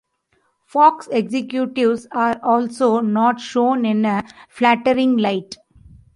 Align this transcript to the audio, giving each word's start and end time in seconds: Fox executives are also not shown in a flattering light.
Fox 0.65 1.07
executives 1.11 2.07
are 2.11 2.39
also 2.41 3.01
not 3.01 3.39
shown 3.39 3.85
in 3.85 4.03
a 4.03 4.25
flattering 4.49 5.15
light. 5.17 5.57